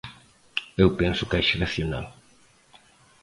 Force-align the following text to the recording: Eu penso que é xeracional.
Eu 0.81 0.89
penso 0.99 1.27
que 1.29 1.37
é 1.39 1.43
xeracional. 1.49 2.05